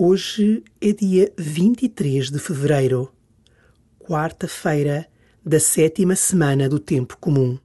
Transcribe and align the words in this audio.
Hoje 0.00 0.62
é 0.80 0.92
dia 0.92 1.32
23 1.36 2.30
de 2.30 2.38
fevereiro, 2.38 3.12
quarta-feira 3.98 5.08
da 5.44 5.58
sétima 5.58 6.14
semana 6.14 6.68
do 6.68 6.78
Tempo 6.78 7.16
Comum. 7.18 7.58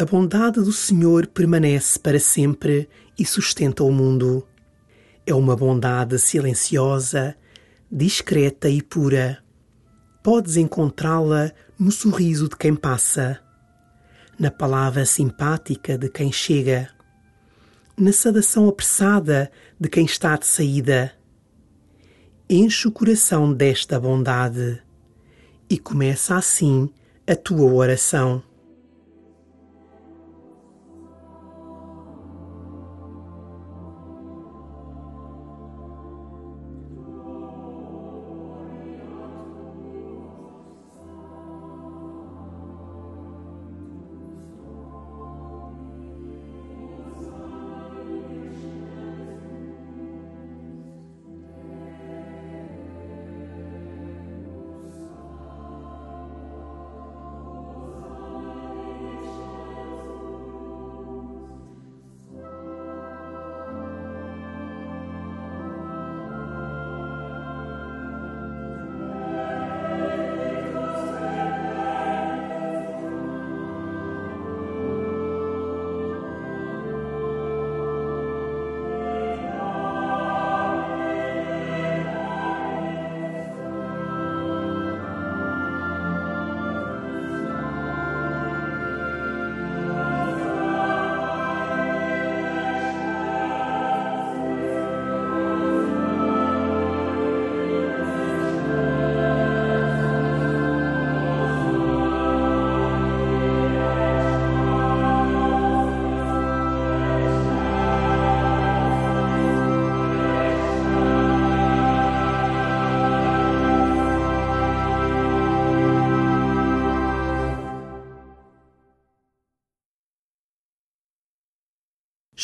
A 0.00 0.04
bondade 0.06 0.62
do 0.62 0.72
Senhor 0.72 1.26
permanece 1.26 1.98
para 1.98 2.18
sempre 2.18 2.88
e 3.18 3.26
sustenta 3.26 3.84
o 3.84 3.92
mundo. 3.92 4.48
É 5.26 5.34
uma 5.34 5.54
bondade 5.54 6.18
silenciosa, 6.18 7.36
discreta 7.92 8.70
e 8.70 8.80
pura. 8.80 9.44
Podes 10.22 10.56
encontrá-la 10.56 11.52
no 11.78 11.92
sorriso 11.92 12.48
de 12.48 12.56
quem 12.56 12.74
passa, 12.74 13.40
na 14.38 14.50
palavra 14.50 15.04
simpática 15.04 15.98
de 15.98 16.08
quem 16.08 16.32
chega, 16.32 16.88
na 17.94 18.10
saudação 18.10 18.70
apressada 18.70 19.52
de 19.78 19.90
quem 19.90 20.06
está 20.06 20.34
de 20.38 20.46
saída. 20.46 21.12
Enche 22.48 22.88
o 22.88 22.90
coração 22.90 23.52
desta 23.52 24.00
bondade 24.00 24.82
e 25.68 25.76
começa 25.76 26.36
assim 26.36 26.88
a 27.26 27.36
tua 27.36 27.70
oração. 27.70 28.42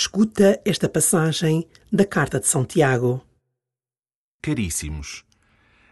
Escuta 0.06 0.62
esta 0.64 0.88
passagem 0.88 1.66
da 1.92 2.06
Carta 2.06 2.38
de 2.38 2.46
São 2.46 2.64
Tiago. 2.64 3.20
Caríssimos, 4.40 5.24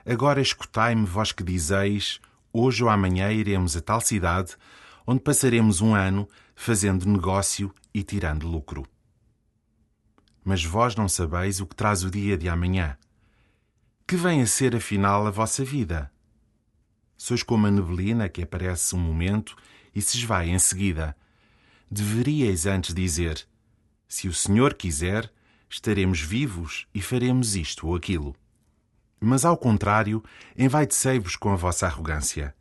agora 0.06 0.40
escutai-me 0.40 1.04
vós 1.04 1.32
que 1.32 1.42
dizeis: 1.42 2.20
hoje 2.52 2.84
ou 2.84 2.88
amanhã 2.88 3.32
iremos 3.32 3.76
a 3.76 3.80
tal 3.80 4.00
cidade, 4.00 4.56
onde 5.04 5.20
passaremos 5.20 5.80
um 5.80 5.96
ano 5.96 6.28
fazendo 6.54 7.08
negócio 7.08 7.74
e 7.92 8.04
tirando 8.04 8.46
lucro. 8.46 8.86
Mas 10.44 10.64
vós 10.64 10.94
não 10.94 11.08
sabeis 11.08 11.58
o 11.58 11.66
que 11.66 11.74
traz 11.74 12.04
o 12.04 12.10
dia 12.10 12.38
de 12.38 12.48
amanhã. 12.48 12.96
Que 14.06 14.14
vem 14.14 14.42
a 14.42 14.46
ser 14.46 14.76
afinal 14.76 15.26
a 15.26 15.30
vossa 15.30 15.64
vida? 15.64 16.08
Sois 17.18 17.42
como 17.42 17.66
a 17.66 17.70
neblina 17.70 18.28
que 18.28 18.44
aparece 18.44 18.94
um 18.94 19.00
momento 19.00 19.56
e 19.92 20.00
se 20.00 20.18
esvai 20.18 20.50
em 20.50 20.58
seguida. 20.60 21.16
Deveríeis 21.90 22.64
antes 22.64 22.94
dizer: 22.94 23.44
se 24.08 24.28
o 24.28 24.34
Senhor 24.34 24.74
quiser, 24.74 25.30
estaremos 25.68 26.20
vivos 26.20 26.86
e 26.94 27.00
faremos 27.00 27.56
isto 27.56 27.86
ou 27.86 27.96
aquilo. 27.96 28.34
Mas, 29.20 29.44
ao 29.44 29.56
contrário, 29.56 30.22
envaidecei-vos 30.56 31.36
com 31.36 31.50
a 31.52 31.56
vossa 31.56 31.86
arrogância. 31.86 32.54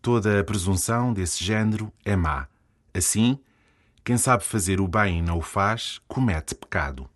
Toda 0.00 0.40
a 0.40 0.44
presunção 0.44 1.12
desse 1.12 1.42
género 1.42 1.92
é 2.04 2.14
má. 2.14 2.46
Assim, 2.92 3.38
quem 4.04 4.18
sabe 4.18 4.44
fazer 4.44 4.80
o 4.80 4.88
bem 4.88 5.18
e 5.18 5.22
não 5.22 5.38
o 5.38 5.42
faz, 5.42 6.00
comete 6.08 6.54
pecado. 6.54 7.08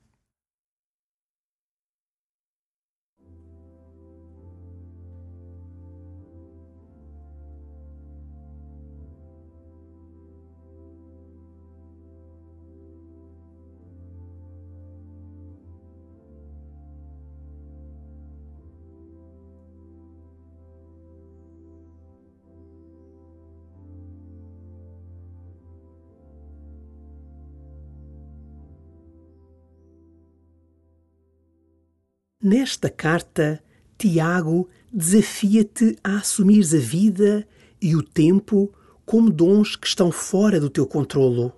Nesta 32.48 32.88
carta, 32.88 33.60
Tiago 33.98 34.68
desafia-te 34.92 35.96
a 36.04 36.18
assumires 36.18 36.72
a 36.72 36.78
vida 36.78 37.44
e 37.82 37.96
o 37.96 38.04
tempo 38.04 38.72
como 39.04 39.32
dons 39.32 39.74
que 39.74 39.88
estão 39.88 40.12
fora 40.12 40.60
do 40.60 40.70
teu 40.70 40.86
controlo. 40.86 41.52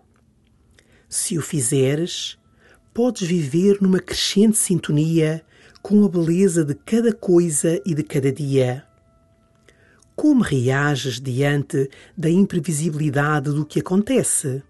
Se 1.06 1.36
o 1.36 1.42
fizeres, 1.42 2.38
podes 2.94 3.28
viver 3.28 3.82
numa 3.82 4.00
crescente 4.00 4.56
sintonia 4.56 5.44
com 5.82 6.02
a 6.06 6.08
beleza 6.08 6.64
de 6.64 6.74
cada 6.74 7.12
coisa 7.12 7.78
e 7.84 7.94
de 7.94 8.02
cada 8.02 8.32
dia. 8.32 8.82
como 10.16 10.42
reages 10.42 11.20
diante 11.20 11.90
da 12.16 12.30
imprevisibilidade 12.30 13.50
do 13.52 13.66
que 13.66 13.80
acontece? 13.80 14.62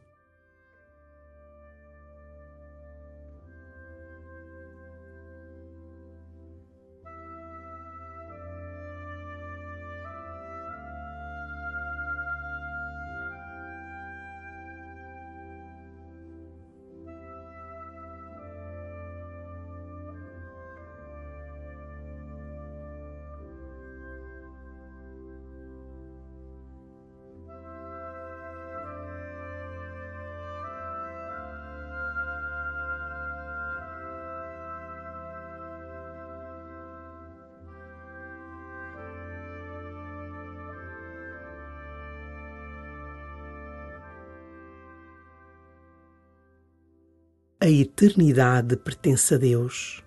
A 47.60 47.68
eternidade 47.68 48.76
pertence 48.76 49.34
a 49.34 49.36
Deus. 49.36 50.04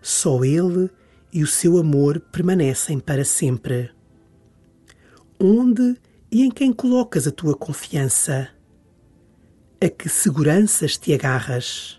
Só 0.00 0.44
Ele 0.44 0.88
e 1.32 1.42
o 1.42 1.46
seu 1.46 1.76
amor 1.76 2.20
permanecem 2.20 3.00
para 3.00 3.24
sempre. 3.24 3.90
Onde 5.40 5.96
e 6.30 6.44
em 6.44 6.50
quem 6.52 6.72
colocas 6.72 7.26
a 7.26 7.32
tua 7.32 7.56
confiança? 7.56 8.50
A 9.80 9.88
que 9.88 10.08
seguranças 10.08 10.96
te 10.96 11.12
agarras? 11.12 11.97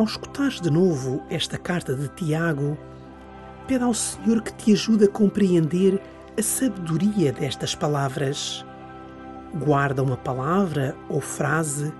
Ao 0.00 0.06
escutares 0.06 0.62
de 0.62 0.70
novo 0.70 1.22
esta 1.28 1.58
carta 1.58 1.94
de 1.94 2.08
Tiago, 2.08 2.74
pede 3.68 3.84
ao 3.84 3.92
Senhor 3.92 4.42
que 4.42 4.50
te 4.50 4.72
ajude 4.72 5.04
a 5.04 5.08
compreender 5.08 6.00
a 6.38 6.42
sabedoria 6.42 7.30
destas 7.34 7.74
palavras. 7.74 8.64
Guarda 9.52 10.02
uma 10.02 10.16
palavra 10.16 10.96
ou 11.06 11.20
frase 11.20 11.92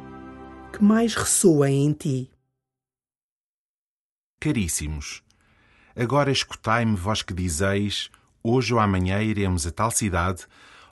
que 0.73 0.83
mais 0.83 1.15
ressoa 1.15 1.69
em 1.69 1.93
ti. 1.93 2.31
Caríssimos, 4.41 5.23
agora 5.95 6.33
escutai-me, 6.33 6.97
vós 6.97 7.21
que 7.21 7.35
dizeis: 7.35 8.11
Hoje 8.43 8.73
ou 8.73 8.81
amanhã 8.81 9.23
iremos 9.23 9.67
a 9.67 9.71
tal 9.71 9.91
cidade, 9.91 10.47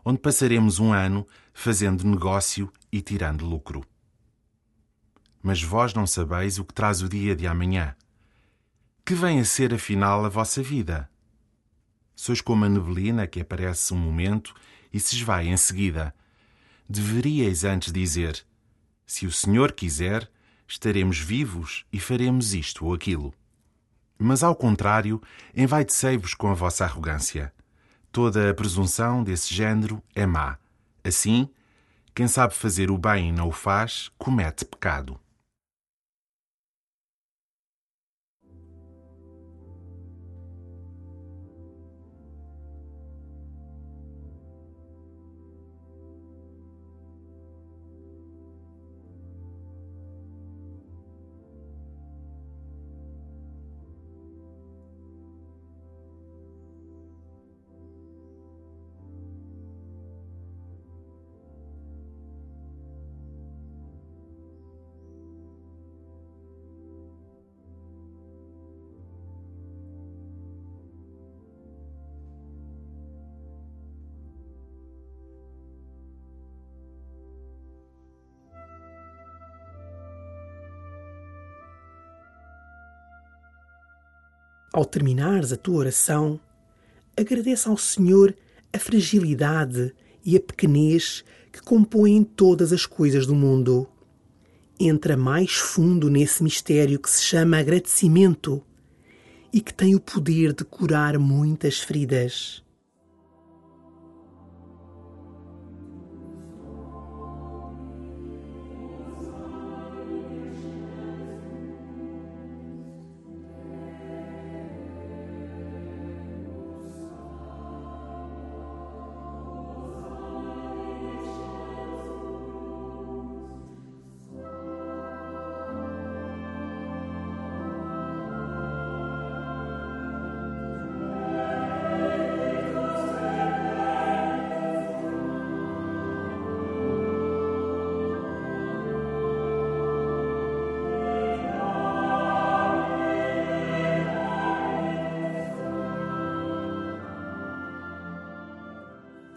onde 0.04 0.18
passaremos 0.18 0.78
um 0.78 0.92
ano 0.92 1.26
fazendo 1.54 2.06
negócio 2.06 2.70
e 2.92 3.00
tirando 3.00 3.46
lucro 3.46 3.82
mas 5.42 5.62
vós 5.62 5.94
não 5.94 6.06
sabeis 6.06 6.58
o 6.58 6.64
que 6.64 6.74
traz 6.74 7.02
o 7.02 7.08
dia 7.08 7.34
de 7.34 7.46
amanhã. 7.46 7.94
Que 9.04 9.14
vem 9.14 9.40
a 9.40 9.44
ser, 9.44 9.72
afinal, 9.72 10.24
a 10.24 10.28
vossa 10.28 10.62
vida? 10.62 11.08
Sois 12.14 12.40
como 12.40 12.64
a 12.64 12.68
neblina 12.68 13.26
que 13.26 13.40
aparece 13.40 13.94
um 13.94 13.96
momento 13.96 14.54
e 14.92 14.98
se 14.98 15.14
esvai 15.16 15.48
em 15.48 15.56
seguida. 15.56 16.14
Deveríeis 16.88 17.64
antes 17.64 17.92
dizer: 17.92 18.44
Se 19.06 19.26
o 19.26 19.32
Senhor 19.32 19.72
quiser, 19.72 20.30
estaremos 20.66 21.18
vivos 21.18 21.86
e 21.92 22.00
faremos 22.00 22.54
isto 22.54 22.84
ou 22.84 22.92
aquilo. 22.92 23.32
Mas, 24.18 24.42
ao 24.42 24.54
contrário, 24.54 25.22
envaidecei-vos 25.54 26.34
com 26.34 26.50
a 26.50 26.54
vossa 26.54 26.84
arrogância. 26.84 27.52
Toda 28.10 28.50
a 28.50 28.54
presunção 28.54 29.22
desse 29.22 29.54
género 29.54 30.02
é 30.14 30.26
má. 30.26 30.58
Assim, 31.04 31.48
quem 32.14 32.26
sabe 32.26 32.52
fazer 32.52 32.90
o 32.90 32.98
bem 32.98 33.28
e 33.28 33.32
não 33.32 33.48
o 33.48 33.52
faz, 33.52 34.10
comete 34.18 34.64
pecado. 34.64 35.20
Ao 84.78 84.84
terminares 84.84 85.52
a 85.52 85.56
tua 85.56 85.78
oração, 85.78 86.38
agradeça 87.16 87.68
ao 87.68 87.76
Senhor 87.76 88.32
a 88.72 88.78
fragilidade 88.78 89.92
e 90.24 90.36
a 90.36 90.40
pequenez 90.40 91.24
que 91.50 91.60
compõem 91.60 92.22
todas 92.22 92.72
as 92.72 92.86
coisas 92.86 93.26
do 93.26 93.34
mundo. 93.34 93.88
Entra 94.78 95.16
mais 95.16 95.54
fundo 95.54 96.08
nesse 96.08 96.44
mistério 96.44 97.00
que 97.00 97.10
se 97.10 97.24
chama 97.24 97.58
agradecimento 97.58 98.62
e 99.52 99.60
que 99.60 99.74
tem 99.74 99.96
o 99.96 100.00
poder 100.00 100.52
de 100.52 100.62
curar 100.62 101.18
muitas 101.18 101.80
feridas. 101.80 102.62